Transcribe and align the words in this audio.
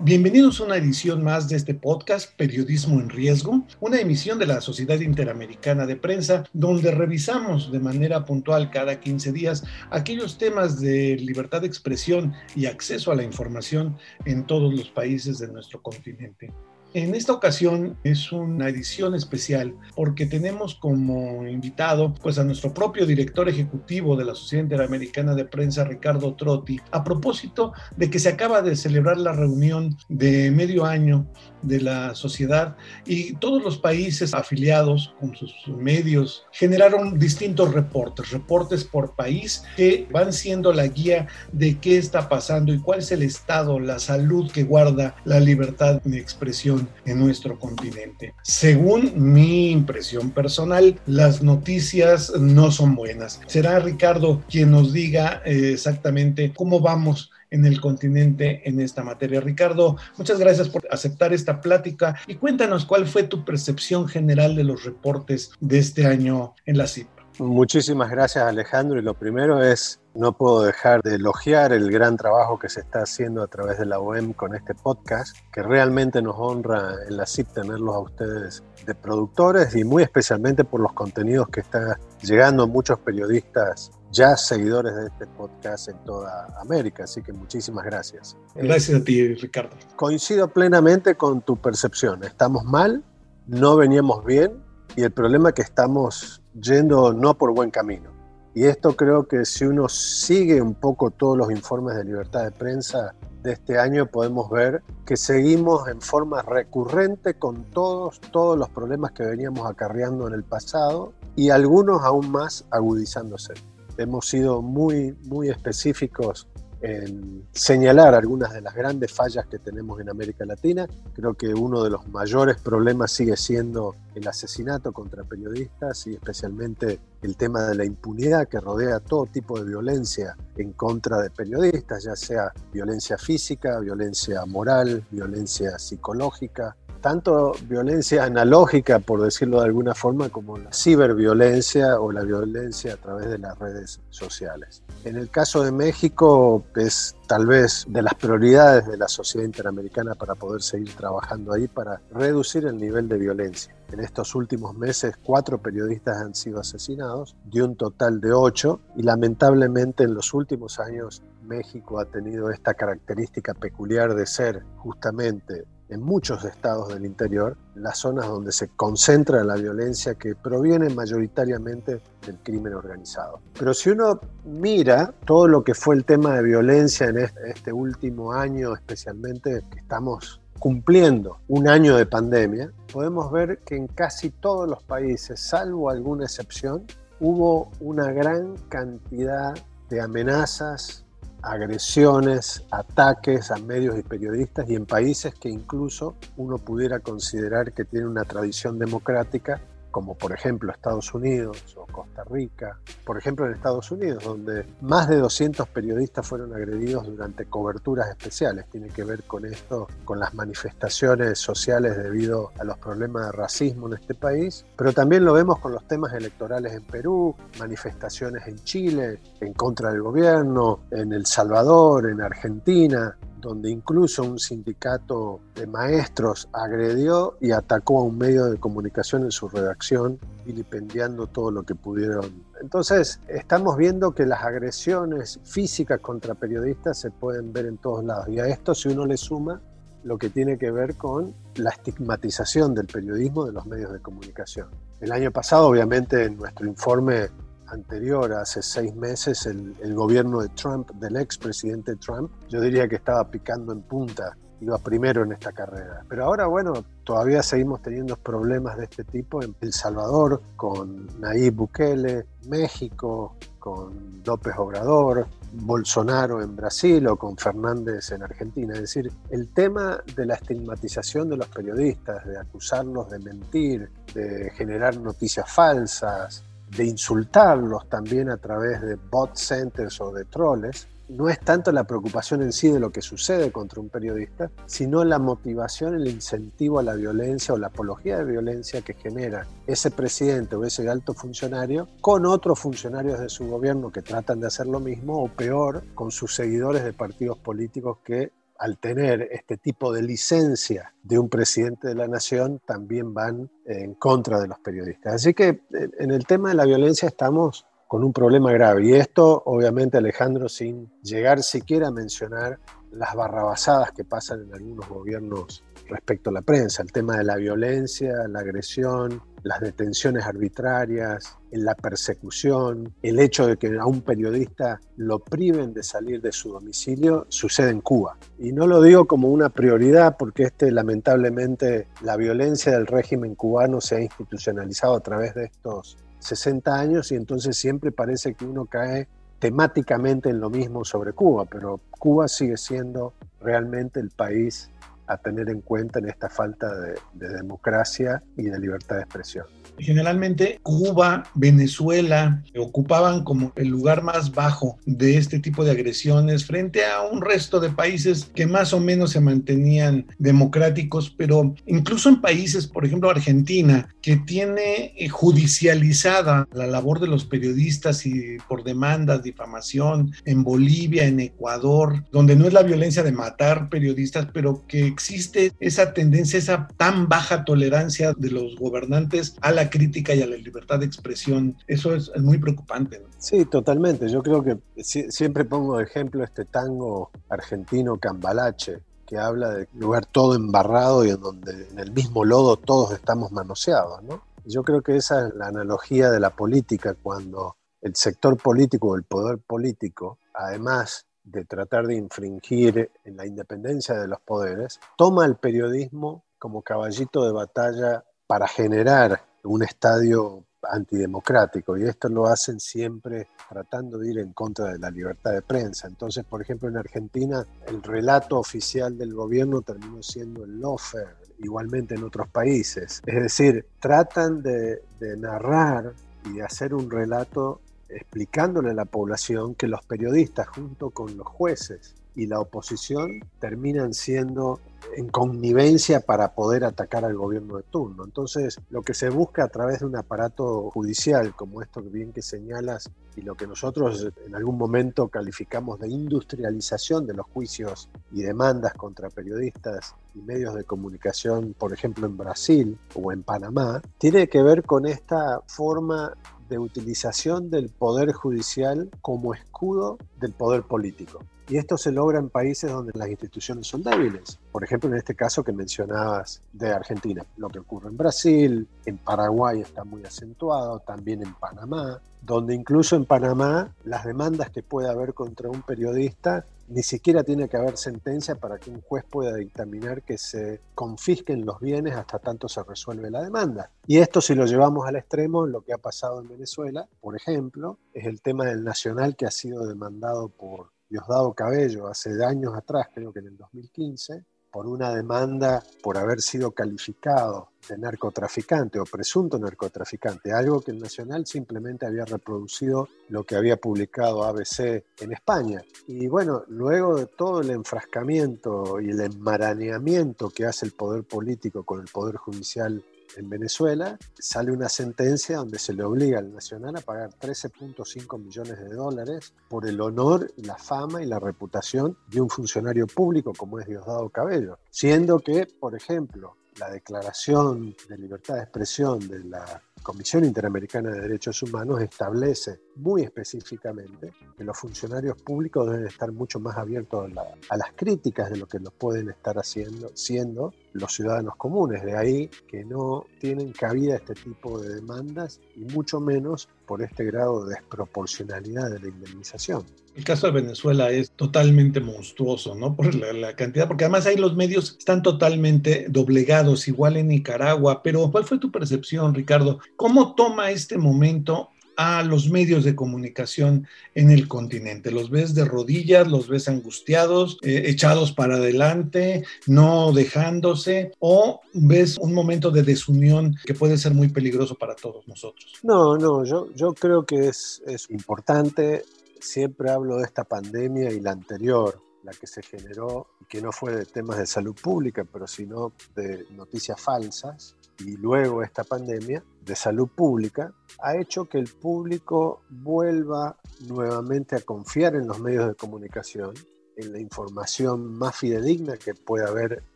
Bienvenidos 0.00 0.60
a 0.60 0.64
una 0.64 0.76
edición 0.76 1.24
más 1.24 1.48
de 1.48 1.56
este 1.56 1.72
podcast 1.74 2.36
Periodismo 2.36 3.00
en 3.00 3.08
Riesgo, 3.08 3.66
una 3.80 3.98
emisión 3.98 4.38
de 4.38 4.46
la 4.46 4.60
Sociedad 4.60 5.00
Interamericana 5.00 5.86
de 5.86 5.96
Prensa, 5.96 6.44
donde 6.52 6.90
revisamos 6.90 7.72
de 7.72 7.80
manera 7.80 8.26
puntual 8.26 8.70
cada 8.70 9.00
15 9.00 9.32
días 9.32 9.64
aquellos 9.90 10.36
temas 10.36 10.78
de 10.80 11.16
libertad 11.16 11.62
de 11.62 11.68
expresión 11.68 12.34
y 12.54 12.66
acceso 12.66 13.10
a 13.10 13.16
la 13.16 13.22
información 13.22 13.96
en 14.26 14.46
todos 14.46 14.74
los 14.74 14.90
países 14.90 15.38
de 15.38 15.48
nuestro 15.48 15.80
continente. 15.80 16.52
En 16.94 17.14
esta 17.14 17.32
ocasión 17.32 17.98
es 18.04 18.32
una 18.32 18.68
edición 18.68 19.14
especial 19.14 19.74
porque 19.94 20.24
tenemos 20.24 20.76
como 20.76 21.46
invitado 21.46 22.14
pues 22.14 22.38
a 22.38 22.44
nuestro 22.44 22.72
propio 22.72 23.04
director 23.04 23.48
ejecutivo 23.48 24.16
de 24.16 24.24
la 24.24 24.34
Sociedad 24.34 24.64
Interamericana 24.64 25.34
de 25.34 25.44
Prensa, 25.44 25.84
Ricardo 25.84 26.34
Trotti, 26.34 26.80
a 26.92 27.04
propósito 27.04 27.72
de 27.96 28.08
que 28.08 28.18
se 28.18 28.30
acaba 28.30 28.62
de 28.62 28.76
celebrar 28.76 29.18
la 29.18 29.32
reunión 29.32 29.98
de 30.08 30.50
medio 30.50 30.86
año 30.86 31.26
de 31.62 31.80
la 31.80 32.14
sociedad 32.14 32.76
y 33.04 33.34
todos 33.34 33.62
los 33.62 33.76
países 33.76 34.32
afiliados 34.32 35.14
con 35.20 35.34
sus 35.34 35.52
medios 35.68 36.46
generaron 36.52 37.18
distintos 37.18 37.74
reportes, 37.74 38.30
reportes 38.30 38.84
por 38.84 39.14
país 39.16 39.64
que 39.76 40.06
van 40.10 40.32
siendo 40.32 40.72
la 40.72 40.86
guía 40.86 41.26
de 41.52 41.78
qué 41.78 41.98
está 41.98 42.28
pasando 42.28 42.72
y 42.72 42.78
cuál 42.78 43.00
es 43.00 43.10
el 43.10 43.22
estado, 43.22 43.80
la 43.80 43.98
salud 43.98 44.50
que 44.50 44.62
guarda 44.62 45.16
la 45.24 45.40
libertad 45.40 46.00
de 46.02 46.18
expresión 46.18 46.85
en 47.04 47.18
nuestro 47.18 47.58
continente. 47.58 48.34
Según 48.42 49.12
mi 49.16 49.70
impresión 49.70 50.30
personal, 50.30 50.98
las 51.06 51.42
noticias 51.42 52.32
no 52.38 52.70
son 52.70 52.94
buenas. 52.94 53.40
Será 53.46 53.78
Ricardo 53.78 54.42
quien 54.48 54.70
nos 54.70 54.92
diga 54.92 55.42
eh, 55.44 55.72
exactamente 55.72 56.52
cómo 56.54 56.80
vamos 56.80 57.30
en 57.50 57.64
el 57.64 57.80
continente 57.80 58.62
en 58.68 58.80
esta 58.80 59.02
materia. 59.02 59.40
Ricardo, 59.40 59.96
muchas 60.16 60.38
gracias 60.38 60.68
por 60.68 60.86
aceptar 60.90 61.32
esta 61.32 61.60
plática 61.60 62.18
y 62.26 62.34
cuéntanos 62.34 62.84
cuál 62.84 63.06
fue 63.06 63.22
tu 63.22 63.44
percepción 63.44 64.08
general 64.08 64.56
de 64.56 64.64
los 64.64 64.84
reportes 64.84 65.52
de 65.60 65.78
este 65.78 66.06
año 66.06 66.54
en 66.66 66.78
la 66.78 66.86
CIP. 66.86 67.15
Muchísimas 67.38 68.10
gracias 68.10 68.44
Alejandro 68.44 68.98
y 68.98 69.02
lo 69.02 69.12
primero 69.12 69.62
es, 69.62 70.00
no 70.14 70.32
puedo 70.32 70.62
dejar 70.62 71.02
de 71.02 71.16
elogiar 71.16 71.74
el 71.74 71.90
gran 71.90 72.16
trabajo 72.16 72.58
que 72.58 72.70
se 72.70 72.80
está 72.80 73.00
haciendo 73.00 73.42
a 73.42 73.46
través 73.46 73.78
de 73.78 73.84
la 73.84 73.98
OEM 73.98 74.32
con 74.32 74.54
este 74.54 74.74
podcast, 74.74 75.36
que 75.52 75.62
realmente 75.62 76.22
nos 76.22 76.34
honra 76.38 76.94
en 77.06 77.18
la 77.18 77.26
CIP 77.26 77.48
tenerlos 77.48 77.94
a 77.94 77.98
ustedes 77.98 78.64
de 78.86 78.94
productores 78.94 79.76
y 79.76 79.84
muy 79.84 80.02
especialmente 80.02 80.64
por 80.64 80.80
los 80.80 80.94
contenidos 80.94 81.48
que 81.48 81.60
están 81.60 81.96
llegando 82.22 82.62
a 82.62 82.66
muchos 82.66 82.98
periodistas 83.00 83.90
ya 84.10 84.34
seguidores 84.38 84.96
de 84.96 85.08
este 85.08 85.26
podcast 85.26 85.88
en 85.88 85.98
toda 86.04 86.48
América, 86.58 87.04
así 87.04 87.22
que 87.22 87.34
muchísimas 87.34 87.84
gracias. 87.84 88.34
Gracias 88.54 88.98
a 88.98 89.04
ti, 89.04 89.34
Ricardo. 89.34 89.76
Coincido 89.96 90.48
plenamente 90.48 91.16
con 91.16 91.42
tu 91.42 91.58
percepción. 91.58 92.24
Estamos 92.24 92.64
mal, 92.64 93.04
no 93.46 93.76
veníamos 93.76 94.24
bien 94.24 94.64
y 94.96 95.02
el 95.02 95.10
problema 95.10 95.50
es 95.50 95.54
que 95.54 95.62
estamos 95.62 96.42
yendo 96.60 97.12
no 97.12 97.36
por 97.36 97.54
buen 97.54 97.70
camino. 97.70 98.10
Y 98.54 98.64
esto 98.64 98.96
creo 98.96 99.28
que 99.28 99.44
si 99.44 99.64
uno 99.64 99.88
sigue 99.88 100.62
un 100.62 100.74
poco 100.74 101.10
todos 101.10 101.36
los 101.36 101.50
informes 101.50 101.96
de 101.96 102.04
libertad 102.04 102.44
de 102.44 102.52
prensa 102.52 103.14
de 103.42 103.52
este 103.52 103.78
año, 103.78 104.06
podemos 104.06 104.50
ver 104.50 104.82
que 105.04 105.16
seguimos 105.16 105.88
en 105.88 106.00
forma 106.00 106.42
recurrente 106.42 107.34
con 107.34 107.64
todos, 107.64 108.20
todos 108.32 108.58
los 108.58 108.70
problemas 108.70 109.12
que 109.12 109.24
veníamos 109.24 109.70
acarreando 109.70 110.26
en 110.26 110.34
el 110.34 110.42
pasado 110.42 111.12
y 111.36 111.50
algunos 111.50 112.02
aún 112.02 112.30
más 112.30 112.64
agudizándose 112.70 113.52
hemos 113.98 114.28
sido 114.28 114.62
muy, 114.62 115.16
muy 115.24 115.48
específicos 115.48 116.48
en 116.86 117.48
señalar 117.50 118.14
algunas 118.14 118.52
de 118.52 118.60
las 118.60 118.72
grandes 118.72 119.12
fallas 119.12 119.46
que 119.46 119.58
tenemos 119.58 120.00
en 120.00 120.08
América 120.08 120.44
Latina. 120.44 120.86
Creo 121.14 121.34
que 121.34 121.52
uno 121.52 121.82
de 121.82 121.90
los 121.90 122.06
mayores 122.08 122.58
problemas 122.60 123.10
sigue 123.10 123.36
siendo 123.36 123.96
el 124.14 124.28
asesinato 124.28 124.92
contra 124.92 125.24
periodistas 125.24 126.06
y 126.06 126.14
especialmente 126.14 127.00
el 127.22 127.36
tema 127.36 127.64
de 127.64 127.74
la 127.74 127.84
impunidad 127.84 128.46
que 128.46 128.60
rodea 128.60 129.00
todo 129.00 129.26
tipo 129.26 129.58
de 129.58 129.64
violencia 129.64 130.36
en 130.56 130.72
contra 130.74 131.18
de 131.18 131.30
periodistas, 131.30 132.04
ya 132.04 132.14
sea 132.14 132.52
violencia 132.72 133.18
física, 133.18 133.80
violencia 133.80 134.44
moral, 134.46 135.04
violencia 135.10 135.80
psicológica, 135.80 136.76
tanto 136.96 137.52
violencia 137.68 138.24
analógica, 138.24 138.98
por 138.98 139.22
decirlo 139.22 139.60
de 139.60 139.66
alguna 139.66 139.94
forma, 139.94 140.28
como 140.28 140.58
la 140.58 140.72
ciberviolencia 140.72 142.00
o 142.00 142.12
la 142.12 142.22
violencia 142.22 142.94
a 142.94 142.96
través 142.96 143.28
de 143.30 143.38
las 143.38 143.58
redes 143.58 144.00
sociales. 144.10 144.82
En 145.04 145.16
el 145.16 145.30
caso 145.30 145.62
de 145.62 145.72
México 145.72 146.64
es 146.74 147.14
tal 147.26 147.46
vez 147.46 147.84
de 147.88 148.02
las 148.02 148.14
prioridades 148.14 148.86
de 148.86 148.96
la 148.96 149.08
sociedad 149.08 149.46
interamericana 149.46 150.14
para 150.14 150.34
poder 150.34 150.62
seguir 150.62 150.94
trabajando 150.94 151.52
ahí 151.52 151.68
para 151.68 152.00
reducir 152.12 152.66
el 152.66 152.76
nivel 152.76 153.08
de 153.08 153.18
violencia. 153.18 153.74
En 153.92 154.00
estos 154.00 154.34
últimos 154.34 154.74
meses, 154.74 155.14
cuatro 155.22 155.58
periodistas 155.58 156.20
han 156.20 156.34
sido 156.34 156.60
asesinados, 156.60 157.36
de 157.44 157.62
un 157.62 157.76
total 157.76 158.20
de 158.20 158.32
ocho, 158.32 158.80
y 158.96 159.02
lamentablemente 159.02 160.02
en 160.02 160.14
los 160.14 160.34
últimos 160.34 160.80
años 160.80 161.22
México 161.42 162.00
ha 162.00 162.06
tenido 162.06 162.50
esta 162.50 162.74
característica 162.74 163.54
peculiar 163.54 164.14
de 164.14 164.26
ser 164.26 164.64
justamente 164.76 165.64
en 165.88 166.02
muchos 166.02 166.44
estados 166.44 166.88
del 166.88 167.04
interior, 167.04 167.56
las 167.74 167.98
zonas 167.98 168.26
donde 168.26 168.52
se 168.52 168.68
concentra 168.68 169.44
la 169.44 169.54
violencia 169.54 170.14
que 170.14 170.34
proviene 170.34 170.88
mayoritariamente 170.90 172.00
del 172.24 172.38
crimen 172.42 172.74
organizado. 172.74 173.40
Pero 173.58 173.72
si 173.72 173.90
uno 173.90 174.20
mira 174.44 175.14
todo 175.24 175.46
lo 175.46 175.62
que 175.62 175.74
fue 175.74 175.94
el 175.94 176.04
tema 176.04 176.34
de 176.36 176.42
violencia 176.42 177.08
en 177.08 177.18
este 177.18 177.72
último 177.72 178.32
año, 178.32 178.74
especialmente 178.74 179.62
que 179.70 179.78
estamos 179.78 180.40
cumpliendo 180.58 181.38
un 181.48 181.68
año 181.68 181.96
de 181.96 182.06
pandemia, 182.06 182.72
podemos 182.92 183.30
ver 183.30 183.58
que 183.58 183.76
en 183.76 183.86
casi 183.86 184.30
todos 184.30 184.68
los 184.68 184.82
países, 184.82 185.38
salvo 185.38 185.90
alguna 185.90 186.24
excepción, 186.24 186.84
hubo 187.20 187.70
una 187.80 188.10
gran 188.12 188.56
cantidad 188.68 189.54
de 189.88 190.00
amenazas, 190.00 191.05
agresiones, 191.42 192.64
ataques 192.70 193.50
a 193.50 193.56
medios 193.56 193.98
y 193.98 194.02
periodistas 194.02 194.68
y 194.68 194.74
en 194.74 194.86
países 194.86 195.34
que 195.34 195.48
incluso 195.48 196.16
uno 196.36 196.58
pudiera 196.58 197.00
considerar 197.00 197.72
que 197.72 197.84
tienen 197.84 198.08
una 198.08 198.24
tradición 198.24 198.78
democrática 198.78 199.60
como 199.96 200.14
por 200.14 200.30
ejemplo 200.34 200.70
Estados 200.70 201.14
Unidos 201.14 201.74
o 201.74 201.86
Costa 201.86 202.22
Rica, 202.24 202.78
por 203.02 203.16
ejemplo 203.16 203.46
en 203.46 203.54
Estados 203.54 203.90
Unidos, 203.90 204.24
donde 204.24 204.66
más 204.82 205.08
de 205.08 205.16
200 205.16 205.66
periodistas 205.68 206.28
fueron 206.28 206.52
agredidos 206.52 207.06
durante 207.06 207.46
coberturas 207.46 208.10
especiales. 208.10 208.66
Tiene 208.70 208.88
que 208.88 209.04
ver 209.04 209.22
con 209.22 209.46
esto, 209.46 209.86
con 210.04 210.20
las 210.20 210.34
manifestaciones 210.34 211.38
sociales 211.38 211.96
debido 211.96 212.52
a 212.58 212.64
los 212.64 212.76
problemas 212.76 213.24
de 213.24 213.32
racismo 213.32 213.86
en 213.86 213.94
este 213.94 214.12
país, 214.12 214.66
pero 214.76 214.92
también 214.92 215.24
lo 215.24 215.32
vemos 215.32 215.60
con 215.60 215.72
los 215.72 215.88
temas 215.88 216.12
electorales 216.12 216.74
en 216.74 216.82
Perú, 216.82 217.34
manifestaciones 217.58 218.46
en 218.46 218.62
Chile 218.64 219.18
en 219.40 219.54
contra 219.54 219.92
del 219.92 220.02
gobierno, 220.02 220.80
en 220.90 221.14
El 221.14 221.24
Salvador, 221.24 222.10
en 222.10 222.20
Argentina, 222.20 223.16
donde 223.40 223.70
incluso 223.70 224.22
un 224.22 224.38
sindicato 224.38 225.40
de 225.54 225.66
maestros 225.66 226.48
agredió 226.52 227.36
y 227.40 227.52
atacó 227.52 228.00
a 228.00 228.04
un 228.04 228.18
medio 228.18 228.46
de 228.46 228.58
comunicación 228.58 229.24
en 229.24 229.30
su 229.30 229.48
redacción, 229.48 230.18
vilipendiando 230.44 231.26
todo 231.26 231.50
lo 231.50 231.62
que 231.62 231.74
pudieron. 231.74 232.44
Entonces, 232.60 233.20
estamos 233.28 233.76
viendo 233.76 234.12
que 234.12 234.26
las 234.26 234.42
agresiones 234.42 235.40
físicas 235.44 236.00
contra 236.00 236.34
periodistas 236.34 236.98
se 236.98 237.10
pueden 237.10 237.52
ver 237.52 237.66
en 237.66 237.78
todos 237.78 238.04
lados. 238.04 238.28
Y 238.28 238.38
a 238.40 238.46
esto, 238.46 238.74
si 238.74 238.88
uno 238.88 239.06
le 239.06 239.16
suma 239.16 239.60
lo 240.06 240.18
que 240.18 240.30
tiene 240.30 240.56
que 240.56 240.70
ver 240.70 240.96
con 240.96 241.34
la 241.56 241.70
estigmatización 241.70 242.74
del 242.74 242.86
periodismo 242.86 243.44
de 243.44 243.52
los 243.52 243.66
medios 243.66 243.92
de 243.92 243.98
comunicación. 244.00 244.68
El 245.00 245.10
año 245.10 245.32
pasado, 245.32 245.66
obviamente, 245.66 246.24
en 246.24 246.36
nuestro 246.36 246.66
informe 246.66 247.28
anterior, 247.68 248.32
hace 248.32 248.62
seis 248.62 248.94
meses, 248.94 249.46
el, 249.46 249.94
gobierno 249.94 250.40
de 250.40 250.48
Trump, 250.50 250.90
del 250.92 251.16
expresidente 251.16 251.96
Trump, 251.96 252.30
yo 252.48 252.60
diría 252.60 252.88
que 252.88 252.96
estaba 252.96 253.28
picando 253.30 253.72
en 253.72 253.82
punta 253.82 254.36
iba 254.60 254.78
primero 254.78 255.22
en 255.22 255.32
esta 255.32 255.52
carrera. 255.52 256.02
Pero 256.08 256.24
ahora, 256.24 256.46
bueno, 256.46 256.72
todavía 257.04 257.42
seguimos 257.42 257.82
teniendo 257.82 258.16
problemas 258.16 258.78
de 258.78 258.84
este 258.84 259.04
tipo 259.04 259.42
en 259.42 259.54
El 259.60 259.72
Salvador, 259.72 260.40
con 260.56 261.06
Nayib 261.20 261.54
Bukele, 261.54 262.24
México, 262.48 263.36
con 263.58 264.22
López 264.24 264.54
Obrador, 264.56 265.26
Bolsonaro 265.52 266.42
en 266.42 266.54
Brasil 266.54 267.06
o 267.08 267.16
con 267.16 267.36
Fernández 267.36 268.12
en 268.12 268.22
Argentina. 268.22 268.74
Es 268.74 268.80
decir, 268.82 269.10
el 269.30 269.52
tema 269.52 270.00
de 270.14 270.26
la 270.26 270.34
estigmatización 270.34 271.28
de 271.28 271.36
los 271.36 271.48
periodistas, 271.48 272.24
de 272.26 272.38
acusarlos 272.38 273.10
de 273.10 273.18
mentir, 273.18 273.90
de 274.14 274.50
generar 274.50 274.98
noticias 274.98 275.50
falsas, 275.50 276.44
de 276.70 276.84
insultarlos 276.84 277.88
también 277.88 278.30
a 278.30 278.36
través 278.36 278.80
de 278.82 278.96
bot 278.96 279.36
centers 279.36 280.00
o 280.00 280.12
de 280.12 280.24
troles, 280.24 280.88
no 281.08 281.28
es 281.28 281.38
tanto 281.40 281.70
la 281.70 281.84
preocupación 281.84 282.42
en 282.42 282.52
sí 282.52 282.68
de 282.68 282.80
lo 282.80 282.90
que 282.90 283.00
sucede 283.00 283.52
contra 283.52 283.80
un 283.80 283.88
periodista, 283.88 284.50
sino 284.66 285.04
la 285.04 285.18
motivación, 285.18 285.94
el 285.94 286.08
incentivo 286.08 286.78
a 286.78 286.82
la 286.82 286.94
violencia 286.94 287.54
o 287.54 287.58
la 287.58 287.68
apología 287.68 288.18
de 288.18 288.24
violencia 288.24 288.82
que 288.82 288.94
genera 288.94 289.46
ese 289.66 289.90
presidente 289.90 290.56
o 290.56 290.64
ese 290.64 290.88
alto 290.88 291.14
funcionario 291.14 291.88
con 292.00 292.26
otros 292.26 292.58
funcionarios 292.58 293.20
de 293.20 293.28
su 293.28 293.46
gobierno 293.48 293.92
que 293.92 294.02
tratan 294.02 294.40
de 294.40 294.48
hacer 294.48 294.66
lo 294.66 294.80
mismo 294.80 295.22
o 295.22 295.28
peor 295.28 295.84
con 295.94 296.10
sus 296.10 296.34
seguidores 296.34 296.82
de 296.82 296.92
partidos 296.92 297.38
políticos 297.38 297.98
que 298.04 298.32
al 298.58 298.78
tener 298.78 299.28
este 299.32 299.56
tipo 299.56 299.92
de 299.92 300.02
licencia 300.02 300.94
de 301.02 301.18
un 301.18 301.28
presidente 301.28 301.88
de 301.88 301.94
la 301.94 302.08
nación, 302.08 302.60
también 302.66 303.14
van 303.14 303.50
en 303.64 303.94
contra 303.94 304.40
de 304.40 304.48
los 304.48 304.58
periodistas. 304.60 305.14
Así 305.14 305.34
que 305.34 305.48
eh, 305.48 305.88
en 305.98 306.10
el 306.10 306.26
tema 306.26 306.50
de 306.50 306.54
la 306.54 306.64
violencia 306.64 307.08
estamos 307.08 307.66
con 307.86 308.02
un 308.02 308.12
problema 308.12 308.52
grave. 308.52 308.84
Y 308.84 308.94
esto, 308.94 309.42
obviamente, 309.46 309.96
Alejandro, 309.96 310.48
sin 310.48 310.90
llegar 311.02 311.42
siquiera 311.42 311.88
a 311.88 311.92
mencionar 311.92 312.58
las 312.96 313.14
barrabasadas 313.14 313.92
que 313.92 314.04
pasan 314.04 314.42
en 314.42 314.54
algunos 314.54 314.88
gobiernos 314.88 315.64
respecto 315.88 316.30
a 316.30 316.32
la 316.32 316.42
prensa, 316.42 316.82
el 316.82 316.92
tema 316.92 317.16
de 317.16 317.24
la 317.24 317.36
violencia, 317.36 318.26
la 318.28 318.40
agresión, 318.40 319.22
las 319.42 319.60
detenciones 319.60 320.24
arbitrarias, 320.24 321.38
la 321.52 321.74
persecución, 321.74 322.92
el 323.02 323.20
hecho 323.20 323.46
de 323.46 323.56
que 323.56 323.78
a 323.78 323.86
un 323.86 324.02
periodista 324.02 324.80
lo 324.96 325.20
priven 325.20 325.72
de 325.72 325.82
salir 325.82 326.20
de 326.20 326.32
su 326.32 326.50
domicilio, 326.50 327.26
sucede 327.28 327.70
en 327.70 327.80
Cuba. 327.80 328.18
Y 328.38 328.52
no 328.52 328.66
lo 328.66 328.82
digo 328.82 329.06
como 329.06 329.28
una 329.28 329.48
prioridad 329.48 330.16
porque 330.18 330.44
este, 330.44 330.70
lamentablemente 330.72 331.88
la 332.02 332.16
violencia 332.16 332.72
del 332.72 332.86
régimen 332.86 333.34
cubano 333.34 333.80
se 333.80 333.96
ha 333.96 334.00
institucionalizado 334.00 334.96
a 334.96 335.00
través 335.00 335.34
de 335.34 335.44
estos 335.44 335.96
60 336.18 336.74
años 336.74 337.12
y 337.12 337.14
entonces 337.14 337.56
siempre 337.56 337.92
parece 337.92 338.34
que 338.34 338.44
uno 338.44 338.66
cae 338.66 339.08
temáticamente 339.38 340.30
en 340.30 340.40
lo 340.40 340.50
mismo 340.50 340.84
sobre 340.84 341.12
Cuba, 341.12 341.44
pero 341.44 341.80
Cuba 341.90 342.28
sigue 342.28 342.56
siendo 342.56 343.12
realmente 343.40 344.00
el 344.00 344.10
país 344.10 344.70
a 345.06 345.16
tener 345.16 345.48
en 345.48 345.60
cuenta 345.60 345.98
en 345.98 346.08
esta 346.08 346.28
falta 346.28 346.68
de, 347.14 347.28
democracia 347.28 348.22
y 348.36 348.44
de 348.44 348.58
libertad 348.58 348.96
de 348.96 349.02
expresión. 349.02 349.46
Generalmente 349.78 350.58
Cuba, 350.62 351.24
Venezuela 351.34 352.42
ocupaban 352.56 353.24
como 353.24 353.52
el 353.56 353.68
lugar 353.68 354.02
más 354.02 354.32
bajo 354.32 354.78
de 354.86 355.18
este 355.18 355.38
tipo 355.38 355.64
de 355.64 355.72
agresiones 355.72 356.46
frente 356.46 356.86
a 356.86 357.02
un 357.02 357.20
resto 357.20 357.60
de 357.60 357.68
países 357.68 358.30
que 358.34 358.46
más 358.46 358.72
o 358.72 358.80
menos 358.80 359.10
se 359.10 359.20
mantenían 359.20 360.06
democráticos, 360.18 361.14
pero 361.16 361.54
incluso 361.66 362.08
en 362.08 362.20
países, 362.20 362.66
por 362.66 362.86
ejemplo 362.86 363.10
Argentina, 363.10 363.94
que 364.00 364.16
tiene 364.16 364.94
eh, 364.96 365.08
judicializada 365.08 366.48
la 366.52 366.66
labor 366.66 367.00
de 367.00 367.08
los 367.08 367.24
periodistas 367.24 368.06
y 368.06 368.38
por 368.48 368.64
demandas, 368.64 369.22
difamación, 369.22 370.12
en 370.24 370.42
Bolivia, 370.42 371.04
en 371.04 371.20
Ecuador, 371.20 372.04
donde 372.12 372.36
no 372.36 372.46
es 372.46 372.52
la 372.52 372.62
violencia 372.62 373.02
de 373.02 373.12
matar 373.12 373.68
periodistas, 373.68 374.28
pero 374.32 374.64
que 374.66 374.86
existe 374.96 375.52
esa 375.60 375.92
tendencia, 375.92 376.38
esa 376.38 376.68
tan 376.78 377.06
baja 377.06 377.44
tolerancia 377.44 378.14
de 378.14 378.30
los 378.30 378.56
gobernantes 378.56 379.36
a 379.42 379.52
la 379.52 379.68
crítica 379.68 380.14
y 380.14 380.22
a 380.22 380.26
la 380.26 380.36
libertad 380.36 380.78
de 380.78 380.86
expresión. 380.86 381.54
Eso 381.66 381.94
es, 381.94 382.10
muy 382.18 382.38
preocupante. 382.38 383.04
Sí, 383.18 383.44
totalmente. 383.44 384.08
Yo 384.08 384.22
creo 384.22 384.42
que 384.42 384.56
siempre 384.82 385.44
pongo 385.44 385.76
de 385.76 385.84
ejemplo 385.84 386.24
este 386.24 386.46
tango 386.46 387.10
argentino 387.28 387.98
Cambalache, 387.98 388.78
que 389.06 389.18
habla 389.18 389.50
de 389.50 389.68
lugar 389.74 390.06
todo 390.06 390.34
embarrado 390.34 391.04
y 391.04 391.10
en 391.10 391.20
donde 391.20 391.68
en 391.70 391.78
el 391.78 391.92
mismo 391.92 392.24
lodo 392.24 392.56
todos 392.56 392.92
estamos 392.92 393.30
manoseados, 393.32 394.02
¿no? 394.02 394.22
Yo 394.46 394.62
creo 394.62 394.80
que 394.80 394.96
esa 394.96 395.28
es 395.28 395.34
la 395.34 395.48
analogía 395.48 396.10
de 396.10 396.20
la 396.20 396.30
política 396.30 396.94
cuando 396.94 397.56
el 397.82 397.94
sector 397.94 398.36
político 398.38 398.88
o 398.88 398.96
el 398.96 399.02
poder 399.02 399.38
político, 399.38 400.18
además 400.32 401.05
de 401.26 401.44
tratar 401.44 401.86
de 401.86 401.96
infringir 401.96 402.90
en 403.04 403.16
la 403.16 403.26
independencia 403.26 403.98
de 403.98 404.08
los 404.08 404.20
poderes, 404.20 404.80
toma 404.96 405.26
el 405.26 405.36
periodismo 405.36 406.24
como 406.38 406.62
caballito 406.62 407.26
de 407.26 407.32
batalla 407.32 408.04
para 408.26 408.46
generar 408.46 409.20
un 409.42 409.62
estadio 409.62 410.44
antidemocrático 410.62 411.76
y 411.76 411.84
esto 411.84 412.08
lo 412.08 412.26
hacen 412.26 412.58
siempre 412.58 413.28
tratando 413.48 413.98
de 413.98 414.10
ir 414.10 414.18
en 414.18 414.32
contra 414.32 414.72
de 414.72 414.78
la 414.78 414.90
libertad 414.90 415.32
de 415.32 415.42
prensa. 415.42 415.86
Entonces, 415.86 416.24
por 416.24 416.42
ejemplo, 416.42 416.68
en 416.68 416.76
Argentina 416.76 417.46
el 417.66 417.82
relato 417.82 418.38
oficial 418.38 418.96
del 418.96 419.14
gobierno 419.14 419.62
terminó 419.62 420.02
siendo 420.02 420.44
el 420.44 420.60
lofer, 420.60 421.16
igualmente 421.38 421.94
en 421.94 422.04
otros 422.04 422.28
países. 422.28 423.02
Es 423.04 423.22
decir, 423.22 423.66
tratan 423.80 424.42
de, 424.42 424.82
de 424.98 425.16
narrar 425.16 425.92
y 426.24 426.34
de 426.34 426.42
hacer 426.42 426.74
un 426.74 426.90
relato 426.90 427.60
explicándole 427.88 428.70
a 428.70 428.74
la 428.74 428.84
población 428.84 429.54
que 429.54 429.68
los 429.68 429.84
periodistas 429.84 430.48
junto 430.48 430.90
con 430.90 431.16
los 431.16 431.26
jueces 431.26 431.94
y 432.16 432.26
la 432.26 432.40
oposición 432.40 433.20
terminan 433.38 433.92
siendo 433.92 434.58
en 434.96 435.08
connivencia 435.08 436.00
para 436.00 436.34
poder 436.34 436.64
atacar 436.64 437.04
al 437.04 437.14
gobierno 437.14 437.58
de 437.58 437.62
turno. 437.64 438.04
Entonces, 438.04 438.58
lo 438.70 438.82
que 438.82 438.94
se 438.94 439.10
busca 439.10 439.44
a 439.44 439.48
través 439.48 439.80
de 439.80 439.86
un 439.86 439.96
aparato 439.96 440.70
judicial 440.70 441.34
como 441.34 441.60
esto 441.60 441.82
que 441.82 441.90
bien 441.90 442.12
que 442.12 442.22
señalas 442.22 442.90
y 443.16 443.22
lo 443.22 443.34
que 443.34 443.46
nosotros 443.46 444.08
en 444.26 444.34
algún 444.34 444.56
momento 444.56 445.08
calificamos 445.08 445.78
de 445.80 445.88
industrialización 445.88 447.06
de 447.06 447.14
los 447.14 447.26
juicios 447.26 447.90
y 448.12 448.22
demandas 448.22 448.72
contra 448.74 449.10
periodistas 449.10 449.94
y 450.14 450.20
medios 450.20 450.54
de 450.54 450.64
comunicación, 450.64 451.54
por 451.58 451.74
ejemplo 451.74 452.06
en 452.06 452.16
Brasil 452.16 452.78
o 452.94 453.12
en 453.12 453.22
Panamá, 453.22 453.82
tiene 453.98 454.28
que 454.28 454.42
ver 454.42 454.62
con 454.62 454.86
esta 454.86 455.40
forma 455.46 456.14
de 456.48 456.58
utilización 456.58 457.50
del 457.50 457.68
poder 457.68 458.12
judicial 458.12 458.90
como 459.00 459.34
escudo 459.34 459.98
del 460.20 460.32
poder 460.32 460.62
político. 460.62 461.20
Y 461.48 461.58
esto 461.58 461.78
se 461.78 461.92
logra 461.92 462.18
en 462.18 462.28
países 462.28 462.72
donde 462.72 462.90
las 462.96 463.08
instituciones 463.08 463.68
son 463.68 463.82
débiles. 463.84 464.40
Por 464.50 464.64
ejemplo, 464.64 464.90
en 464.90 464.96
este 464.96 465.14
caso 465.14 465.44
que 465.44 465.52
mencionabas 465.52 466.42
de 466.52 466.72
Argentina, 466.72 467.24
lo 467.36 467.48
que 467.48 467.60
ocurre 467.60 467.88
en 467.88 467.96
Brasil, 467.96 468.68
en 468.84 468.98
Paraguay 468.98 469.60
está 469.60 469.84
muy 469.84 470.04
acentuado, 470.04 470.80
también 470.80 471.22
en 471.22 471.34
Panamá, 471.34 472.00
donde 472.20 472.52
incluso 472.52 472.96
en 472.96 473.04
Panamá 473.04 473.70
las 473.84 474.04
demandas 474.04 474.50
que 474.50 474.64
puede 474.64 474.88
haber 474.88 475.14
contra 475.14 475.48
un 475.48 475.62
periodista 475.62 476.44
ni 476.68 476.82
siquiera 476.82 477.22
tiene 477.22 477.48
que 477.48 477.56
haber 477.56 477.76
sentencia 477.76 478.34
para 478.36 478.58
que 478.58 478.70
un 478.70 478.80
juez 478.80 479.04
pueda 479.04 479.34
dictaminar 479.34 480.02
que 480.02 480.18
se 480.18 480.60
confisquen 480.74 481.46
los 481.46 481.60
bienes 481.60 481.94
hasta 481.94 482.18
tanto 482.18 482.48
se 482.48 482.62
resuelve 482.62 483.10
la 483.10 483.22
demanda. 483.22 483.70
Y 483.86 483.98
esto 483.98 484.20
si 484.20 484.34
lo 484.34 484.46
llevamos 484.46 484.86
al 484.86 484.96
extremo, 484.96 485.46
lo 485.46 485.62
que 485.62 485.72
ha 485.72 485.78
pasado 485.78 486.20
en 486.20 486.28
Venezuela, 486.28 486.88
por 487.00 487.16
ejemplo, 487.16 487.78
es 487.92 488.06
el 488.06 488.20
tema 488.20 488.44
del 488.46 488.64
nacional 488.64 489.16
que 489.16 489.26
ha 489.26 489.30
sido 489.30 489.66
demandado 489.66 490.28
por 490.28 490.72
Diosdado 490.88 491.34
Cabello 491.34 491.88
hace 491.88 492.24
años 492.24 492.54
atrás, 492.54 492.88
creo 492.94 493.12
que 493.12 493.18
en 493.18 493.26
el 493.26 493.36
2015, 493.36 494.24
por 494.50 494.66
una 494.66 494.94
demanda 494.94 495.62
por 495.82 495.98
haber 495.98 496.20
sido 496.20 496.52
calificado 496.52 497.50
de 497.68 497.78
narcotraficante 497.78 498.78
o 498.78 498.84
presunto 498.84 499.38
narcotraficante, 499.38 500.32
algo 500.32 500.60
que 500.60 500.70
el 500.70 500.78
Nacional 500.78 501.26
simplemente 501.26 501.86
había 501.86 502.04
reproducido 502.04 502.88
lo 503.08 503.24
que 503.24 503.36
había 503.36 503.56
publicado 503.56 504.24
ABC 504.24 504.84
en 505.00 505.12
España. 505.12 505.62
Y 505.86 506.06
bueno, 506.06 506.44
luego 506.48 506.96
de 506.96 507.06
todo 507.06 507.40
el 507.40 507.50
enfrascamiento 507.50 508.80
y 508.80 508.90
el 508.90 509.00
enmarañamiento 509.00 510.30
que 510.30 510.46
hace 510.46 510.66
el 510.66 510.72
poder 510.72 511.04
político 511.04 511.64
con 511.64 511.80
el 511.80 511.88
poder 511.88 512.16
judicial 512.16 512.82
en 513.16 513.28
Venezuela, 513.28 513.98
sale 514.18 514.52
una 514.52 514.68
sentencia 514.68 515.38
donde 515.38 515.58
se 515.58 515.72
le 515.72 515.84
obliga 515.84 516.18
al 516.18 516.32
Nacional 516.32 516.76
a 516.76 516.80
pagar 516.80 517.10
13.5 517.10 518.18
millones 518.18 518.58
de 518.58 518.74
dólares 518.74 519.34
por 519.48 519.66
el 519.66 519.80
honor, 519.80 520.30
la 520.36 520.56
fama 520.56 521.02
y 521.02 521.06
la 521.06 521.18
reputación 521.18 521.96
de 522.08 522.20
un 522.20 522.28
funcionario 522.28 522.86
público 522.86 523.32
como 523.36 523.58
es 523.58 523.66
Diosdado 523.66 524.08
Cabello. 524.10 524.58
Siendo 524.70 525.18
que, 525.20 525.46
por 525.46 525.74
ejemplo, 525.74 526.36
la 526.58 526.70
declaración 526.70 527.76
de 527.88 527.98
libertad 527.98 528.34
de 528.34 528.42
expresión 528.42 529.06
de 529.08 529.24
la 529.24 529.62
Comisión 529.82 530.24
Interamericana 530.24 530.90
de 530.90 531.02
Derechos 531.02 531.42
Humanos 531.42 531.80
establece 531.80 532.58
muy 532.76 533.02
específicamente 533.02 534.12
que 534.36 534.44
los 534.44 534.58
funcionarios 534.58 535.20
públicos 535.22 535.70
deben 535.70 535.86
estar 535.86 536.10
mucho 536.12 536.40
más 536.40 536.56
abiertos 536.56 537.10
a, 537.48 537.56
las 537.56 537.72
críticas 537.76 538.30
de 538.30 538.36
lo 538.36 538.46
que 538.46 538.58
lo 538.58 538.70
pueden 538.70 539.10
estar 539.10 539.36
haciendo, 539.36 539.90
siendo 539.94 540.52
los 540.72 540.92
ciudadanos 540.92 541.36
comunes. 541.36 541.84
De 541.84 541.96
ahí 541.96 542.28
que 542.48 542.64
no 542.64 543.06
tienen 543.20 543.52
cabida 543.52 543.96
este 543.96 544.14
tipo 544.14 544.60
de 544.60 544.74
demandas 544.74 545.40
y 545.54 545.60
mucho 545.60 546.00
menos 546.00 546.48
por 546.66 546.82
este 546.82 547.04
grado 547.04 547.44
de 547.44 547.54
desproporcionalidad 547.54 548.70
de 548.70 548.80
la 548.80 548.88
indemnización. 548.88 549.64
El 549.96 550.04
caso 550.04 550.26
de 550.26 550.34
Venezuela 550.34 550.90
es 550.90 551.12
totalmente 551.12 551.80
monstruoso, 551.80 552.54
¿no? 552.54 552.76
Por 552.76 552.94
la, 552.94 553.34
cantidad, 553.34 553.66
porque 553.66 553.84
además 553.84 554.04
ahí 554.04 554.16
los 554.16 554.36
medios 554.36 554.76
están 554.78 555.02
totalmente 555.02 555.86
doblegados, 555.88 556.68
igual 556.68 556.98
en 556.98 557.08
Nicaragua. 557.08 557.82
Pero, 557.82 558.10
¿cuál 558.10 558.24
fue 558.24 558.38
tu 558.38 558.52
percepción, 558.52 559.14
Ricardo? 559.14 559.58
¿Cómo 559.74 560.14
toma 560.14 560.50
este 560.50 560.78
momento 560.78 561.50
a 561.76 562.02
los 562.02 562.30
medios 562.30 562.64
de 562.64 562.74
comunicación 562.74 563.68
en 563.94 564.10
el 564.10 564.28
continente. 564.28 564.90
Los 564.90 565.10
ves 565.10 565.34
de 565.34 565.44
rodillas, 565.44 566.08
los 566.08 566.28
ves 566.28 566.48
angustiados, 566.48 567.38
eh, 567.42 567.64
echados 567.66 568.12
para 568.12 568.36
adelante, 568.36 569.24
no 569.46 569.92
dejándose, 569.92 570.92
o 570.98 571.40
ves 571.52 571.98
un 571.98 572.14
momento 572.14 572.50
de 572.50 572.62
desunión 572.62 573.36
que 573.44 573.54
puede 573.54 573.76
ser 573.76 573.92
muy 573.92 574.08
peligroso 574.08 574.54
para 574.54 574.74
todos 574.74 575.06
nosotros. 575.06 575.52
No, 575.62 575.96
no, 575.96 576.24
yo, 576.24 576.48
yo 576.54 576.72
creo 576.72 577.04
que 577.04 577.28
es, 577.28 577.62
es 577.66 577.90
importante. 577.90 578.84
Siempre 579.20 579.70
hablo 579.70 579.98
de 579.98 580.04
esta 580.04 580.24
pandemia 580.24 580.90
y 580.90 581.00
la 581.00 581.12
anterior, 581.12 581.82
la 582.02 582.12
que 582.12 582.26
se 582.26 582.42
generó, 582.42 583.08
que 583.28 583.42
no 583.42 583.52
fue 583.52 583.74
de 583.74 583.84
temas 583.84 584.18
de 584.18 584.26
salud 584.26 584.54
pública, 584.54 585.04
pero 585.04 585.26
sino 585.26 585.72
de 585.94 586.24
noticias 586.30 586.80
falsas, 586.80 587.56
y 587.78 587.96
luego 587.96 588.42
esta 588.42 588.64
pandemia 588.64 589.22
de 589.44 589.56
salud 589.56 589.88
pública, 589.88 590.52
ha 590.80 590.96
hecho 590.96 591.26
que 591.26 591.38
el 591.38 591.48
público 591.48 592.42
vuelva 592.50 593.36
nuevamente 593.68 594.36
a 594.36 594.40
confiar 594.40 594.96
en 594.96 595.06
los 595.06 595.20
medios 595.20 595.46
de 595.48 595.54
comunicación, 595.54 596.34
en 596.76 596.92
la 596.92 597.00
información 597.00 597.94
más 597.94 598.16
fidedigna 598.16 598.76
que 598.76 598.94
puede 598.94 599.26
haber 599.26 599.62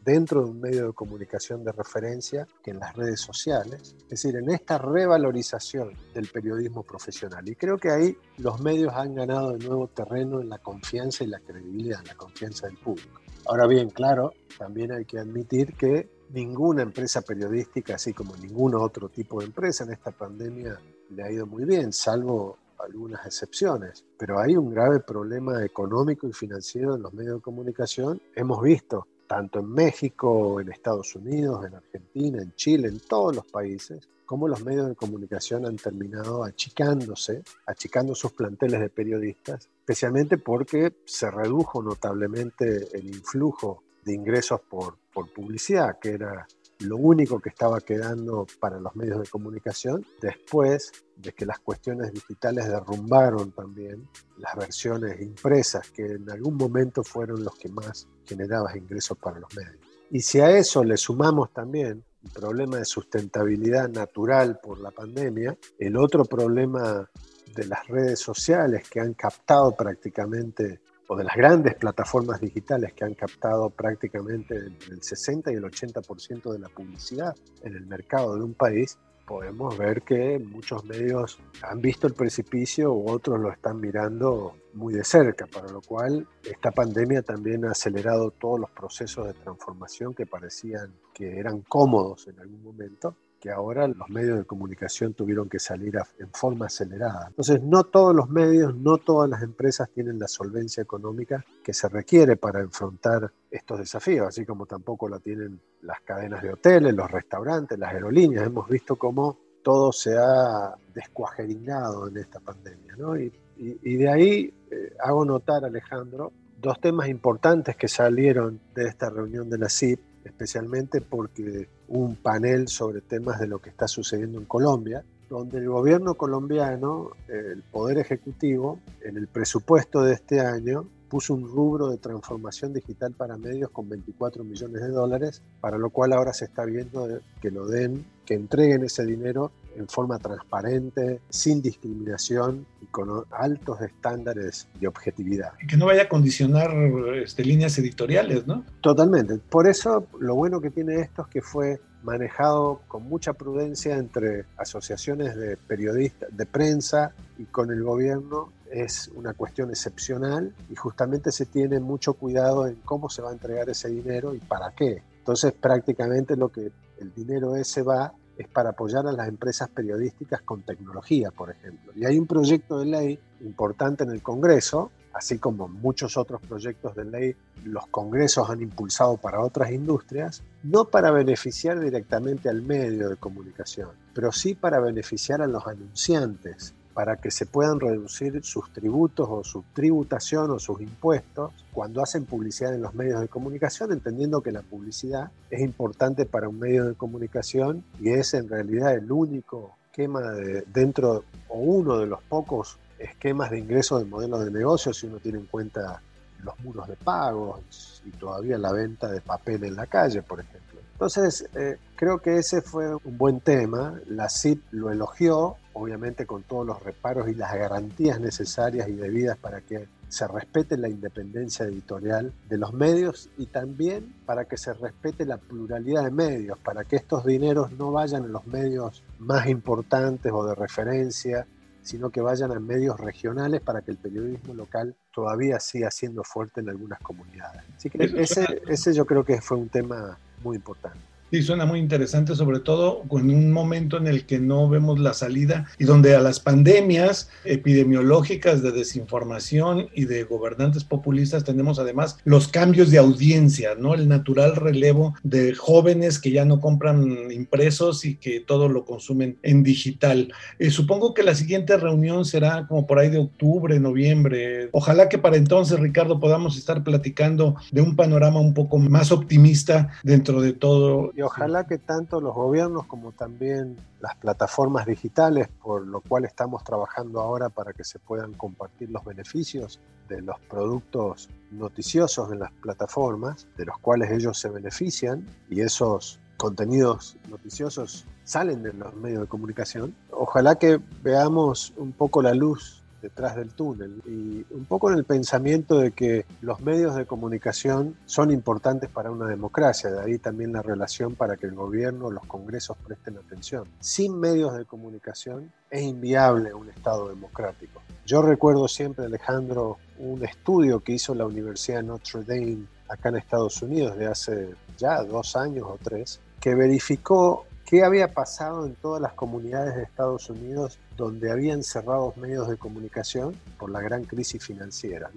dentro 0.04 0.42
de 0.44 0.50
un 0.50 0.60
medio 0.60 0.88
de 0.88 0.92
comunicación 0.92 1.64
de 1.64 1.72
referencia 1.72 2.46
que 2.62 2.72
en 2.72 2.78
las 2.78 2.94
redes 2.94 3.20
sociales, 3.20 3.94
es 3.96 4.08
decir, 4.08 4.36
en 4.36 4.50
esta 4.50 4.76
revalorización 4.76 5.94
del 6.12 6.28
periodismo 6.28 6.82
profesional. 6.82 7.48
Y 7.48 7.54
creo 7.54 7.78
que 7.78 7.90
ahí 7.90 8.16
los 8.36 8.60
medios 8.60 8.92
han 8.94 9.14
ganado 9.14 9.52
de 9.52 9.66
nuevo 9.66 9.88
terreno 9.88 10.40
en 10.40 10.50
la 10.50 10.58
confianza 10.58 11.24
y 11.24 11.28
la 11.28 11.40
credibilidad, 11.40 12.00
en 12.00 12.08
la 12.08 12.16
confianza 12.16 12.66
del 12.66 12.76
público. 12.76 13.20
Ahora 13.46 13.66
bien, 13.66 13.88
claro, 13.88 14.32
también 14.58 14.92
hay 14.92 15.06
que 15.06 15.18
admitir 15.18 15.74
que 15.74 16.19
ninguna 16.32 16.82
empresa 16.82 17.22
periodística, 17.22 17.94
así 17.94 18.12
como 18.12 18.36
ningún 18.36 18.74
otro 18.74 19.08
tipo 19.08 19.40
de 19.40 19.46
empresa 19.46 19.84
en 19.84 19.92
esta 19.92 20.10
pandemia, 20.10 20.78
le 21.10 21.22
ha 21.22 21.30
ido 21.30 21.46
muy 21.46 21.64
bien, 21.64 21.92
salvo 21.92 22.58
algunas 22.78 23.26
excepciones. 23.26 24.04
Pero 24.16 24.38
hay 24.38 24.56
un 24.56 24.70
grave 24.70 25.00
problema 25.00 25.64
económico 25.64 26.28
y 26.28 26.32
financiero 26.32 26.96
en 26.96 27.02
los 27.02 27.12
medios 27.12 27.36
de 27.36 27.42
comunicación. 27.42 28.20
Hemos 28.34 28.62
visto 28.62 29.06
tanto 29.26 29.60
en 29.60 29.70
México, 29.70 30.60
en 30.60 30.72
Estados 30.72 31.14
Unidos, 31.14 31.64
en 31.64 31.74
Argentina, 31.74 32.42
en 32.42 32.52
Chile, 32.54 32.88
en 32.88 32.98
todos 33.00 33.36
los 33.36 33.44
países, 33.44 34.08
cómo 34.26 34.48
los 34.48 34.64
medios 34.64 34.88
de 34.88 34.96
comunicación 34.96 35.66
han 35.66 35.76
terminado 35.76 36.42
achicándose, 36.44 37.42
achicando 37.66 38.14
sus 38.14 38.32
planteles 38.32 38.80
de 38.80 38.88
periodistas, 38.88 39.68
especialmente 39.80 40.38
porque 40.38 40.92
se 41.04 41.30
redujo 41.30 41.82
notablemente 41.82 42.88
el 42.92 43.06
influjo 43.08 43.82
de 44.04 44.14
ingresos 44.14 44.60
por, 44.60 44.96
por 45.12 45.32
publicidad, 45.32 45.98
que 45.98 46.10
era 46.10 46.46
lo 46.80 46.96
único 46.96 47.40
que 47.40 47.50
estaba 47.50 47.80
quedando 47.80 48.46
para 48.58 48.80
los 48.80 48.96
medios 48.96 49.20
de 49.20 49.28
comunicación, 49.28 50.04
después 50.20 50.92
de 51.16 51.32
que 51.32 51.44
las 51.44 51.58
cuestiones 51.60 52.12
digitales 52.12 52.68
derrumbaron 52.68 53.52
también 53.52 54.08
las 54.38 54.56
versiones 54.56 55.20
impresas, 55.20 55.90
que 55.90 56.06
en 56.12 56.30
algún 56.30 56.56
momento 56.56 57.04
fueron 57.04 57.44
los 57.44 57.54
que 57.56 57.68
más 57.68 58.08
generaban 58.24 58.76
ingresos 58.78 59.18
para 59.18 59.38
los 59.38 59.54
medios. 59.54 59.78
Y 60.10 60.20
si 60.20 60.40
a 60.40 60.50
eso 60.50 60.82
le 60.82 60.96
sumamos 60.96 61.52
también 61.52 62.02
el 62.24 62.30
problema 62.30 62.78
de 62.78 62.84
sustentabilidad 62.84 63.88
natural 63.88 64.58
por 64.60 64.80
la 64.80 64.90
pandemia, 64.90 65.56
el 65.78 65.96
otro 65.96 66.24
problema 66.24 67.08
de 67.54 67.66
las 67.66 67.86
redes 67.88 68.20
sociales 68.20 68.88
que 68.88 69.00
han 69.00 69.14
captado 69.14 69.74
prácticamente 69.76 70.80
o 71.12 71.16
de 71.16 71.24
las 71.24 71.34
grandes 71.34 71.74
plataformas 71.74 72.40
digitales 72.40 72.92
que 72.92 73.04
han 73.04 73.14
captado 73.14 73.68
prácticamente 73.68 74.54
el 74.54 75.02
60 75.02 75.52
y 75.52 75.56
el 75.56 75.64
80% 75.64 76.52
de 76.52 76.58
la 76.60 76.68
publicidad 76.68 77.34
en 77.62 77.74
el 77.74 77.84
mercado 77.84 78.36
de 78.36 78.44
un 78.44 78.54
país, 78.54 78.96
podemos 79.26 79.76
ver 79.76 80.02
que 80.02 80.38
muchos 80.38 80.84
medios 80.84 81.40
han 81.62 81.80
visto 81.80 82.06
el 82.06 82.14
precipicio 82.14 82.92
u 82.92 83.10
otros 83.10 83.40
lo 83.40 83.50
están 83.50 83.80
mirando 83.80 84.54
muy 84.74 84.94
de 84.94 85.02
cerca, 85.02 85.48
para 85.48 85.66
lo 85.72 85.80
cual 85.80 86.28
esta 86.48 86.70
pandemia 86.70 87.22
también 87.22 87.64
ha 87.64 87.72
acelerado 87.72 88.30
todos 88.30 88.60
los 88.60 88.70
procesos 88.70 89.26
de 89.26 89.34
transformación 89.34 90.14
que 90.14 90.26
parecían 90.26 90.94
que 91.12 91.40
eran 91.40 91.62
cómodos 91.62 92.28
en 92.28 92.38
algún 92.38 92.62
momento 92.62 93.16
que 93.40 93.50
ahora 93.50 93.88
los 93.88 94.08
medios 94.10 94.38
de 94.38 94.44
comunicación 94.44 95.14
tuvieron 95.14 95.48
que 95.48 95.58
salir 95.58 95.96
en 96.18 96.30
forma 96.30 96.66
acelerada. 96.66 97.28
Entonces, 97.28 97.62
no 97.62 97.84
todos 97.84 98.14
los 98.14 98.28
medios, 98.28 98.76
no 98.76 98.98
todas 98.98 99.30
las 99.30 99.42
empresas 99.42 99.88
tienen 99.90 100.18
la 100.18 100.28
solvencia 100.28 100.82
económica 100.82 101.42
que 101.64 101.72
se 101.72 101.88
requiere 101.88 102.36
para 102.36 102.60
enfrentar 102.60 103.32
estos 103.50 103.78
desafíos, 103.78 104.28
así 104.28 104.44
como 104.44 104.66
tampoco 104.66 105.08
la 105.08 105.18
tienen 105.18 105.58
las 105.82 106.00
cadenas 106.02 106.42
de 106.42 106.52
hoteles, 106.52 106.94
los 106.94 107.10
restaurantes, 107.10 107.78
las 107.78 107.94
aerolíneas. 107.94 108.46
Hemos 108.46 108.68
visto 108.68 108.96
cómo 108.96 109.38
todo 109.62 109.90
se 109.90 110.16
ha 110.18 110.74
descuajerinado 110.94 112.08
en 112.08 112.18
esta 112.18 112.40
pandemia. 112.40 112.94
¿no? 112.96 113.16
Y, 113.16 113.32
de 113.56 114.08
ahí 114.08 114.54
eh, 114.70 114.94
hago 115.02 115.24
notar, 115.24 115.64
Alejandro, 115.64 116.32
dos 116.60 116.80
temas 116.80 117.08
importantes 117.08 117.76
que 117.76 117.88
salieron 117.88 118.60
de 118.74 118.86
esta 118.86 119.10
reunión 119.10 119.48
de 119.50 119.58
la 119.58 119.68
CIP 119.68 120.00
especialmente 120.24 121.00
porque 121.00 121.68
un 121.88 122.16
panel 122.16 122.68
sobre 122.68 123.00
temas 123.00 123.40
de 123.40 123.46
lo 123.46 123.60
que 123.60 123.70
está 123.70 123.88
sucediendo 123.88 124.38
en 124.38 124.44
Colombia, 124.44 125.04
donde 125.28 125.58
el 125.58 125.68
gobierno 125.68 126.14
colombiano, 126.14 127.12
el 127.28 127.62
Poder 127.62 127.98
Ejecutivo, 127.98 128.80
en 129.02 129.16
el 129.16 129.28
presupuesto 129.28 130.02
de 130.02 130.14
este 130.14 130.40
año, 130.40 130.86
puso 131.08 131.34
un 131.34 131.48
rubro 131.48 131.88
de 131.88 131.98
transformación 131.98 132.72
digital 132.72 133.12
para 133.12 133.36
medios 133.36 133.70
con 133.70 133.88
24 133.88 134.44
millones 134.44 134.80
de 134.80 134.88
dólares, 134.88 135.42
para 135.60 135.76
lo 135.76 135.90
cual 135.90 136.12
ahora 136.12 136.32
se 136.32 136.44
está 136.44 136.64
viendo 136.64 137.08
que 137.40 137.50
lo 137.50 137.66
den, 137.66 138.04
que 138.24 138.34
entreguen 138.34 138.84
ese 138.84 139.04
dinero 139.04 139.50
en 139.76 139.88
forma 139.88 140.18
transparente, 140.18 141.20
sin 141.28 141.62
discriminación 141.62 142.66
y 142.82 142.86
con 142.86 143.24
altos 143.30 143.80
estándares 143.80 144.68
de 144.78 144.88
objetividad. 144.88 145.52
Y 145.62 145.66
que 145.66 145.76
no 145.76 145.86
vaya 145.86 146.02
a 146.02 146.08
condicionar 146.08 146.70
este, 147.14 147.44
líneas 147.44 147.78
editoriales, 147.78 148.46
¿no? 148.46 148.64
Totalmente. 148.80 149.38
Por 149.38 149.66
eso 149.66 150.06
lo 150.18 150.34
bueno 150.34 150.60
que 150.60 150.70
tiene 150.70 151.00
esto 151.00 151.22
es 151.22 151.28
que 151.28 151.42
fue 151.42 151.80
manejado 152.02 152.80
con 152.88 153.02
mucha 153.04 153.34
prudencia 153.34 153.96
entre 153.96 154.46
asociaciones 154.56 155.36
de 155.36 155.56
periodistas, 155.56 156.34
de 156.34 156.46
prensa 156.46 157.12
y 157.38 157.44
con 157.44 157.70
el 157.70 157.82
gobierno 157.82 158.52
es 158.70 159.10
una 159.14 159.34
cuestión 159.34 159.70
excepcional 159.70 160.54
y 160.70 160.76
justamente 160.76 161.32
se 161.32 161.46
tiene 161.46 161.80
mucho 161.80 162.14
cuidado 162.14 162.66
en 162.66 162.76
cómo 162.76 163.10
se 163.10 163.20
va 163.20 163.30
a 163.30 163.32
entregar 163.32 163.68
ese 163.68 163.88
dinero 163.88 164.34
y 164.34 164.38
para 164.38 164.72
qué. 164.72 165.02
Entonces 165.18 165.52
prácticamente 165.52 166.36
lo 166.36 166.50
que 166.50 166.70
el 167.00 167.14
dinero 167.14 167.56
ese 167.56 167.82
va 167.82 168.12
es 168.36 168.48
para 168.48 168.70
apoyar 168.70 169.06
a 169.06 169.12
las 169.12 169.28
empresas 169.28 169.68
periodísticas 169.68 170.42
con 170.42 170.62
tecnología, 170.62 171.30
por 171.30 171.50
ejemplo. 171.50 171.92
Y 171.94 172.04
hay 172.04 172.18
un 172.18 172.26
proyecto 172.26 172.78
de 172.78 172.86
ley 172.86 173.18
importante 173.40 174.04
en 174.04 174.10
el 174.10 174.22
Congreso, 174.22 174.90
así 175.12 175.38
como 175.38 175.68
muchos 175.68 176.16
otros 176.16 176.40
proyectos 176.40 176.94
de 176.94 177.04
ley 177.04 177.36
los 177.64 177.86
congresos 177.88 178.48
han 178.48 178.62
impulsado 178.62 179.16
para 179.16 179.40
otras 179.40 179.70
industrias, 179.70 180.42
no 180.62 180.86
para 180.86 181.10
beneficiar 181.10 181.80
directamente 181.80 182.48
al 182.48 182.62
medio 182.62 183.08
de 183.08 183.16
comunicación, 183.16 183.90
pero 184.14 184.32
sí 184.32 184.54
para 184.54 184.80
beneficiar 184.80 185.42
a 185.42 185.46
los 185.46 185.66
anunciantes, 185.66 186.74
para 186.94 187.16
que 187.16 187.30
se 187.30 187.46
puedan 187.46 187.80
reducir 187.80 188.42
sus 188.44 188.72
tributos 188.72 189.28
o 189.30 189.44
su 189.44 189.64
tributación 189.72 190.50
o 190.50 190.58
sus 190.58 190.80
impuestos 190.80 191.52
cuando 191.72 192.02
hacen 192.02 192.24
publicidad 192.24 192.74
en 192.74 192.82
los 192.82 192.94
medios 192.94 193.20
de 193.20 193.28
comunicación, 193.28 193.92
entendiendo 193.92 194.40
que 194.42 194.52
la 194.52 194.62
publicidad 194.62 195.30
es 195.50 195.60
importante 195.60 196.26
para 196.26 196.48
un 196.48 196.58
medio 196.58 196.86
de 196.86 196.94
comunicación 196.94 197.84
y 198.00 198.10
es 198.10 198.34
en 198.34 198.48
realidad 198.48 198.94
el 198.94 199.10
único 199.10 199.76
esquema 199.86 200.32
de, 200.32 200.62
dentro 200.72 201.24
o 201.48 201.58
uno 201.58 201.98
de 201.98 202.06
los 202.06 202.22
pocos 202.22 202.78
esquemas 202.98 203.50
de 203.50 203.58
ingreso 203.58 203.98
del 203.98 204.08
modelo 204.08 204.38
de 204.38 204.50
negocio 204.50 204.92
si 204.92 205.06
uno 205.06 205.18
tiene 205.18 205.38
en 205.38 205.46
cuenta 205.46 206.02
los 206.42 206.58
muros 206.60 206.88
de 206.88 206.96
pagos 206.96 208.02
y 208.04 208.10
todavía 208.10 208.58
la 208.58 208.72
venta 208.72 209.10
de 209.10 209.20
papel 209.20 209.64
en 209.64 209.76
la 209.76 209.86
calle, 209.86 210.22
por 210.22 210.40
ejemplo. 210.40 210.80
Entonces, 210.92 211.48
eh, 211.54 211.78
creo 211.96 212.18
que 212.18 212.36
ese 212.36 212.60
fue 212.60 212.94
un 212.94 213.16
buen 213.16 213.40
tema, 213.40 213.98
la 214.06 214.28
CIP 214.28 214.62
lo 214.72 214.90
elogió, 214.90 215.56
obviamente 215.80 216.26
con 216.26 216.42
todos 216.42 216.66
los 216.66 216.82
reparos 216.82 217.28
y 217.28 217.34
las 217.34 217.54
garantías 217.54 218.20
necesarias 218.20 218.88
y 218.88 218.92
debidas 218.92 219.38
para 219.38 219.60
que 219.60 219.88
se 220.08 220.26
respete 220.26 220.76
la 220.76 220.88
independencia 220.88 221.64
editorial 221.64 222.32
de 222.48 222.58
los 222.58 222.72
medios 222.72 223.30
y 223.38 223.46
también 223.46 224.14
para 224.26 224.44
que 224.44 224.56
se 224.56 224.74
respete 224.74 225.24
la 225.24 225.38
pluralidad 225.38 226.04
de 226.04 226.10
medios, 226.10 226.58
para 226.58 226.84
que 226.84 226.96
estos 226.96 227.24
dineros 227.24 227.72
no 227.72 227.92
vayan 227.92 228.24
a 228.24 228.28
los 228.28 228.46
medios 228.46 229.02
más 229.18 229.46
importantes 229.46 230.32
o 230.32 230.44
de 230.44 230.54
referencia, 230.54 231.46
sino 231.82 232.10
que 232.10 232.20
vayan 232.20 232.52
a 232.52 232.60
medios 232.60 232.98
regionales 233.00 233.60
para 233.60 233.82
que 233.82 233.92
el 233.92 233.96
periodismo 233.96 234.52
local 234.54 234.94
todavía 235.12 235.60
siga 235.60 235.90
siendo 235.90 236.24
fuerte 236.24 236.60
en 236.60 236.68
algunas 236.68 237.00
comunidades. 237.00 237.62
Así 237.76 237.88
que 237.88 238.04
ese, 238.20 238.62
ese 238.68 238.92
yo 238.92 239.06
creo 239.06 239.24
que 239.24 239.40
fue 239.40 239.56
un 239.56 239.68
tema 239.68 240.18
muy 240.42 240.56
importante. 240.56 241.09
Sí, 241.30 241.42
suena 241.42 241.64
muy 241.64 241.78
interesante, 241.78 242.34
sobre 242.34 242.58
todo 242.58 243.04
en 243.12 243.30
un 243.30 243.52
momento 243.52 243.96
en 243.96 244.08
el 244.08 244.26
que 244.26 244.40
no 244.40 244.68
vemos 244.68 244.98
la 244.98 245.14
salida 245.14 245.66
y 245.78 245.84
donde 245.84 246.16
a 246.16 246.20
las 246.20 246.40
pandemias 246.40 247.30
epidemiológicas 247.44 248.62
de 248.62 248.72
desinformación 248.72 249.90
y 249.94 250.06
de 250.06 250.24
gobernantes 250.24 250.82
populistas 250.82 251.44
tenemos 251.44 251.78
además 251.78 252.18
los 252.24 252.48
cambios 252.48 252.90
de 252.90 252.98
audiencia, 252.98 253.76
¿no? 253.76 253.94
El 253.94 254.08
natural 254.08 254.56
relevo 254.56 255.14
de 255.22 255.54
jóvenes 255.54 256.18
que 256.18 256.32
ya 256.32 256.44
no 256.44 256.60
compran 256.60 257.30
impresos 257.30 258.04
y 258.04 258.16
que 258.16 258.40
todo 258.40 258.68
lo 258.68 258.84
consumen 258.84 259.38
en 259.44 259.62
digital. 259.62 260.32
Eh, 260.58 260.70
supongo 260.72 261.14
que 261.14 261.22
la 261.22 261.36
siguiente 261.36 261.76
reunión 261.76 262.24
será 262.24 262.66
como 262.66 262.88
por 262.88 262.98
ahí 262.98 263.08
de 263.08 263.18
octubre, 263.18 263.78
noviembre. 263.78 264.68
Ojalá 264.72 265.08
que 265.08 265.18
para 265.18 265.36
entonces, 265.36 265.78
Ricardo, 265.78 266.18
podamos 266.18 266.56
estar 266.56 266.82
platicando 266.82 267.54
de 267.70 267.82
un 267.82 267.94
panorama 267.94 268.40
un 268.40 268.52
poco 268.52 268.78
más 268.78 269.12
optimista 269.12 269.90
dentro 270.02 270.40
de 270.40 270.54
todo 270.54 271.12
y 271.20 271.22
ojalá 271.22 271.66
que 271.66 271.76
tanto 271.76 272.18
los 272.18 272.34
gobiernos 272.34 272.86
como 272.86 273.12
también 273.12 273.76
las 274.00 274.16
plataformas 274.16 274.86
digitales, 274.86 275.48
por 275.62 275.86
lo 275.86 276.00
cual 276.00 276.24
estamos 276.24 276.64
trabajando 276.64 277.20
ahora 277.20 277.50
para 277.50 277.74
que 277.74 277.84
se 277.84 277.98
puedan 277.98 278.32
compartir 278.32 278.88
los 278.88 279.04
beneficios 279.04 279.80
de 280.08 280.22
los 280.22 280.40
productos 280.48 281.28
noticiosos 281.50 282.32
en 282.32 282.38
las 282.38 282.50
plataformas, 282.52 283.46
de 283.58 283.66
los 283.66 283.76
cuales 283.80 284.10
ellos 284.12 284.38
se 284.38 284.48
benefician, 284.48 285.26
y 285.50 285.60
esos 285.60 286.18
contenidos 286.38 287.18
noticiosos 287.28 288.06
salen 288.24 288.62
de 288.62 288.72
los 288.72 288.94
medios 288.94 289.20
de 289.20 289.28
comunicación. 289.28 289.94
Ojalá 290.12 290.54
que 290.54 290.80
veamos 291.02 291.74
un 291.76 291.92
poco 291.92 292.22
la 292.22 292.32
luz 292.32 292.82
detrás 293.00 293.36
del 293.36 293.52
túnel 293.52 294.02
y 294.06 294.44
un 294.54 294.64
poco 294.66 294.90
en 294.90 294.98
el 294.98 295.04
pensamiento 295.04 295.78
de 295.78 295.92
que 295.92 296.26
los 296.40 296.60
medios 296.60 296.94
de 296.94 297.06
comunicación 297.06 297.96
son 298.06 298.30
importantes 298.30 298.90
para 298.90 299.10
una 299.10 299.26
democracia, 299.26 299.90
de 299.90 300.00
ahí 300.00 300.18
también 300.18 300.52
la 300.52 300.62
relación 300.62 301.14
para 301.14 301.36
que 301.36 301.46
el 301.46 301.54
gobierno, 301.54 302.10
los 302.10 302.26
congresos 302.26 302.76
presten 302.86 303.16
atención. 303.16 303.64
Sin 303.80 304.18
medios 304.18 304.56
de 304.56 304.64
comunicación 304.64 305.52
es 305.70 305.82
inviable 305.82 306.52
un 306.54 306.68
Estado 306.68 307.08
democrático. 307.08 307.80
Yo 308.06 308.22
recuerdo 308.22 308.66
siempre, 308.68 309.04
Alejandro, 309.04 309.78
un 309.98 310.24
estudio 310.24 310.80
que 310.80 310.92
hizo 310.92 311.14
la 311.14 311.26
Universidad 311.26 311.78
de 311.78 311.82
Notre 311.84 312.24
Dame 312.24 312.66
acá 312.88 313.10
en 313.10 313.16
Estados 313.16 313.62
Unidos 313.62 313.96
de 313.96 314.06
hace 314.06 314.50
ya 314.76 315.02
dos 315.04 315.36
años 315.36 315.66
o 315.68 315.78
tres, 315.82 316.20
que 316.40 316.54
verificó 316.54 317.46
qué 317.70 317.84
había 317.84 318.12
pasado 318.12 318.66
en 318.66 318.74
todas 318.74 319.00
las 319.00 319.12
comunidades 319.12 319.76
de 319.76 319.84
Estados 319.84 320.28
Unidos 320.28 320.80
donde 320.96 321.30
habían 321.30 321.62
cerrado 321.62 322.12
medios 322.16 322.48
de 322.48 322.56
comunicación 322.56 323.36
por 323.60 323.70
la 323.70 323.80
gran 323.80 324.02
crisis 324.02 324.44
financiera 324.44 325.08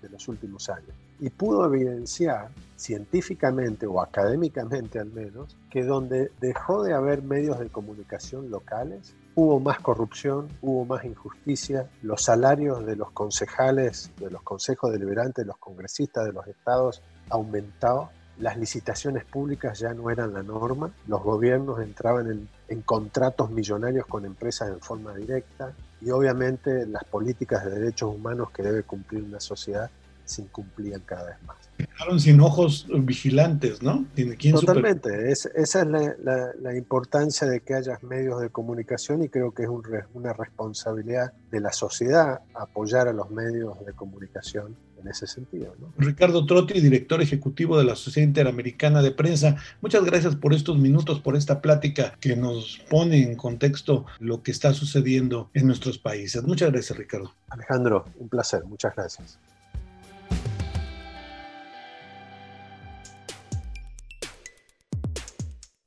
de 0.00 0.08
los 0.08 0.26
últimos 0.26 0.70
años. 0.70 0.94
Y 1.18 1.28
pudo 1.28 1.66
evidenciar 1.66 2.48
científicamente 2.74 3.86
o 3.86 4.00
académicamente 4.00 4.98
al 4.98 5.12
menos 5.12 5.58
que 5.68 5.84
donde 5.84 6.32
dejó 6.40 6.82
de 6.84 6.94
haber 6.94 7.22
medios 7.22 7.58
de 7.58 7.68
comunicación 7.68 8.50
locales, 8.50 9.14
hubo 9.34 9.60
más 9.60 9.78
corrupción, 9.80 10.48
hubo 10.62 10.86
más 10.86 11.04
injusticia, 11.04 11.90
los 12.00 12.22
salarios 12.22 12.86
de 12.86 12.96
los 12.96 13.10
concejales, 13.10 14.10
de 14.16 14.30
los 14.30 14.40
consejos 14.40 14.90
deliberantes, 14.90 15.44
de 15.44 15.48
los 15.48 15.58
congresistas 15.58 16.24
de 16.24 16.32
los 16.32 16.46
estados 16.46 17.02
aumentaron 17.28 18.08
las 18.40 18.56
licitaciones 18.56 19.24
públicas 19.24 19.78
ya 19.78 19.94
no 19.94 20.10
eran 20.10 20.32
la 20.32 20.42
norma, 20.42 20.90
los 21.06 21.22
gobiernos 21.22 21.80
entraban 21.80 22.48
en, 22.68 22.82
contratos 22.82 23.50
millonarios 23.50 24.06
con 24.06 24.24
empresas 24.24 24.68
en 24.68 24.80
forma 24.80 25.14
directa 25.14 25.72
y 26.00 26.10
obviamente 26.10 26.86
las 26.86 27.04
políticas 27.04 27.64
de 27.64 27.72
derechos 27.72 28.14
humanos 28.14 28.50
que 28.50 28.62
debe 28.62 28.82
cumplir 28.84 29.22
una 29.22 29.40
sociedad 29.40 29.90
se 30.24 30.42
incumplían 30.42 31.00
cada 31.04 31.26
vez 31.26 31.42
más. 31.42 31.56
Quedaron 31.76 32.20
sin 32.20 32.40
ojos 32.40 32.86
vigilantes, 32.88 33.82
¿no? 33.82 34.06
Totalmente, 34.52 35.32
esa 35.32 35.50
es 35.56 35.74
la, 35.74 36.76
importancia 36.76 37.48
de 37.48 37.60
que 37.60 37.74
haya 37.74 37.98
medios 38.02 38.40
de 38.40 38.50
comunicación 38.50 39.24
y 39.24 39.28
creo 39.28 39.52
que 39.52 39.64
es 39.64 39.68
una 40.14 40.32
responsabilidad 40.32 41.32
de 41.50 41.60
la 41.60 41.72
sociedad 41.72 42.40
apoyar 42.54 43.08
a 43.08 43.12
los 43.12 43.30
medios 43.30 43.84
de 43.84 43.92
comunicación 43.92 44.76
en 45.00 45.08
ese 45.08 45.26
sentido. 45.26 45.74
Ricardo 45.98 46.46
Trotti, 46.46 46.80
director 46.80 47.20
ejecutivo 47.20 47.78
de 47.78 47.84
la 47.84 47.96
Sociedad 47.96 48.28
Interamericana 48.28 49.02
de 49.02 49.10
Prensa, 49.10 49.56
muchas 49.80 50.04
gracias 50.04 50.36
por 50.36 50.54
estos 50.54 50.78
minutos, 50.78 51.20
por 51.20 51.36
esta 51.36 51.60
plática 51.60 52.14
que 52.20 52.36
nos 52.36 52.78
pone 52.88 53.22
en 53.22 53.36
contexto 53.36 54.06
lo 54.18 54.42
que 54.42 54.50
está 54.50 54.72
sucediendo 54.72 55.50
en 55.54 55.66
nuestros 55.66 55.98
países. 55.98 56.42
Muchas 56.42 56.72
gracias, 56.72 56.98
Ricardo. 56.98 57.34
Alejandro, 57.48 58.04
un 58.18 58.28
placer, 58.28 58.64
muchas 58.64 58.94
gracias. 58.94 59.38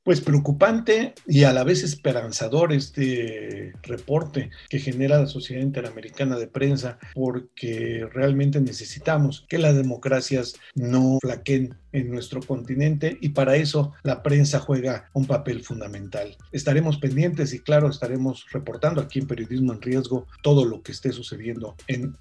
Pues 0.04 0.20
preocupante 0.20 1.13
y 1.26 1.46
a 1.46 1.54
la 1.54 1.63
vez 1.63 1.82
esperanzador 1.82 2.74
este 2.74 3.72
reporte 3.84 4.50
que 4.70 4.80
genera 4.80 5.20
la 5.20 5.28
Sociedad 5.28 5.63
Interamericana 5.63 6.38
de 6.38 6.48
Prensa 6.48 7.00
porque 7.13 8.06
realmente 8.12 8.60
necesitamos 8.60 9.46
que 9.48 9.60
las 9.60 9.76
democracias 9.76 10.56
no 10.76 11.20
flaquen 11.22 11.78
en 11.94 12.12
nuestro 12.12 12.42
continente 12.42 13.18
y 13.22 13.30
para 13.30 13.56
eso 13.56 13.94
la 14.04 14.22
prensa 14.22 14.60
juega 14.60 15.10
un 15.14 15.26
papel 15.26 15.64
fundamental. 15.64 16.36
Estaremos 16.52 16.98
pendientes 16.98 17.54
y 17.54 17.60
claro, 17.60 17.90
estaremos 17.90 18.46
reportando 18.52 19.02
aquí 19.02 19.20
en 19.20 19.28
Periodismo 19.28 19.74
en 19.74 19.82
Riesgo 19.82 20.28
todo 20.42 20.66
lo 20.66 20.82
que 20.82 20.92
esté 20.92 21.12
sucediendo 21.12 21.76
en, 21.88 22.16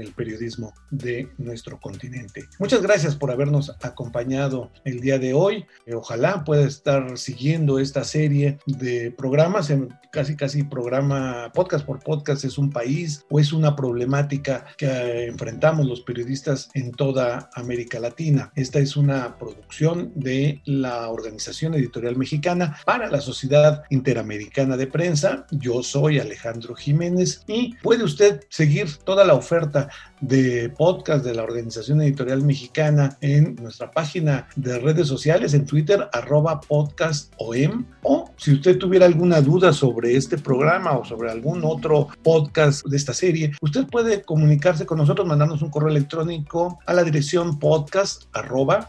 el 0.00 0.12
periodismo 0.12 0.72
de 0.90 1.28
nuestro 1.38 1.78
continente. 1.80 2.48
Muchas 2.58 2.82
gracias 2.82 3.16
por 3.16 3.30
habernos 3.30 3.74
acompañado 3.82 4.70
el 4.84 5.00
día 5.00 5.18
de 5.18 5.34
hoy. 5.34 5.66
Ojalá 5.92 6.44
pueda 6.44 6.66
estar 6.66 7.18
siguiendo 7.18 7.78
esta 7.78 8.04
serie 8.04 8.58
de 8.66 9.10
programas, 9.10 9.70
en 9.70 9.88
casi 10.12 10.36
casi 10.36 10.62
programa 10.62 11.50
podcast 11.52 11.84
por 11.84 12.02
podcast 12.02 12.44
es 12.44 12.58
un 12.58 12.70
país 12.70 13.24
o 13.28 13.40
es 13.40 13.52
una 13.52 13.76
problemática 13.76 14.64
que 14.78 15.26
enfrentamos 15.26 15.86
los 15.86 16.00
periodistas 16.00 16.70
en 16.74 16.92
toda 16.92 17.50
América 17.54 18.00
Latina. 18.00 18.52
Esta 18.54 18.78
es 18.78 18.96
una 18.96 19.15
producción 19.38 20.12
de 20.14 20.60
la 20.64 21.08
Organización 21.08 21.74
Editorial 21.74 22.16
Mexicana 22.16 22.76
para 22.84 23.10
la 23.10 23.20
Sociedad 23.20 23.84
Interamericana 23.90 24.76
de 24.76 24.86
Prensa. 24.86 25.46
Yo 25.50 25.82
soy 25.82 26.18
Alejandro 26.18 26.74
Jiménez 26.74 27.42
y 27.46 27.74
puede 27.82 28.04
usted 28.04 28.44
seguir 28.48 28.96
toda 29.04 29.24
la 29.24 29.34
oferta 29.34 29.88
de 30.20 30.70
podcast 30.70 31.24
de 31.24 31.34
la 31.34 31.42
Organización 31.42 32.00
Editorial 32.02 32.42
Mexicana 32.42 33.16
en 33.20 33.56
nuestra 33.56 33.90
página 33.90 34.48
de 34.56 34.78
redes 34.78 35.08
sociales 35.08 35.54
en 35.54 35.66
Twitter 35.66 36.08
arroba 36.12 36.60
podcast 36.60 37.32
o 37.38 38.30
si 38.36 38.52
usted 38.52 38.78
tuviera 38.78 39.06
alguna 39.06 39.40
duda 39.40 39.72
sobre 39.72 40.16
este 40.16 40.38
programa 40.38 40.92
o 40.98 41.04
sobre 41.04 41.30
algún 41.30 41.64
otro 41.64 42.08
podcast 42.22 42.86
de 42.86 42.96
esta 42.96 43.14
serie, 43.14 43.52
usted 43.60 43.86
puede 43.86 44.22
comunicarse 44.22 44.86
con 44.86 44.98
nosotros, 44.98 45.26
mandarnos 45.26 45.62
un 45.62 45.70
correo 45.70 45.88
electrónico 45.90 46.78
a 46.86 46.92
la 46.92 47.02
dirección 47.02 47.58
podcast 47.58 48.24
arroba 48.32 48.88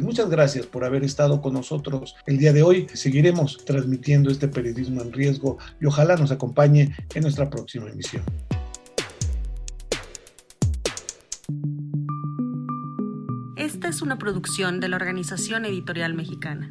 Muchas 0.00 0.28
gracias 0.28 0.66
por 0.66 0.84
haber 0.84 1.04
estado 1.04 1.40
con 1.40 1.54
nosotros 1.54 2.16
el 2.26 2.38
día 2.38 2.52
de 2.52 2.62
hoy. 2.62 2.86
Seguiremos 2.92 3.64
transmitiendo 3.64 4.30
este 4.30 4.48
periodismo 4.48 5.02
en 5.02 5.12
riesgo 5.12 5.58
y 5.80 5.86
ojalá 5.86 6.16
nos 6.16 6.32
acompañe 6.32 6.94
en 7.14 7.22
nuestra 7.22 7.48
próxima 7.48 7.88
emisión. 7.88 8.22
Esta 13.56 13.88
es 13.88 14.02
una 14.02 14.18
producción 14.18 14.80
de 14.80 14.88
la 14.88 14.96
Organización 14.96 15.64
Editorial 15.64 16.14
Mexicana. 16.14 16.70